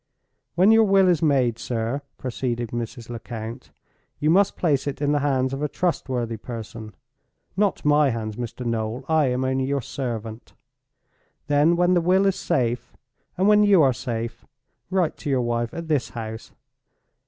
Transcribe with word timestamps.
"When 0.55 0.71
your 0.71 0.83
will 0.83 1.07
is 1.07 1.21
made, 1.21 1.59
sir," 1.59 2.01
proceeded 2.17 2.69
Mrs. 2.71 3.11
Lecount, 3.11 3.69
"you 4.17 4.31
must 4.31 4.55
place 4.57 4.87
it 4.87 4.99
in 4.99 5.11
the 5.11 5.19
hands 5.19 5.53
of 5.53 5.61
a 5.61 5.67
trustworthy 5.69 6.37
person—not 6.37 7.85
my 7.85 8.09
hands, 8.09 8.35
Mr. 8.35 8.65
Noel; 8.65 9.05
I 9.07 9.27
am 9.27 9.45
only 9.45 9.65
your 9.65 9.83
servant! 9.83 10.55
Then, 11.45 11.75
when 11.75 11.93
the 11.93 12.01
will 12.01 12.25
is 12.25 12.35
safe, 12.35 12.97
and 13.37 13.47
when 13.47 13.61
you 13.61 13.83
are 13.83 13.93
safe, 13.93 14.43
write 14.89 15.17
to 15.17 15.29
your 15.29 15.41
wife 15.43 15.71
at 15.71 15.87
this 15.87 16.09
house. 16.09 16.51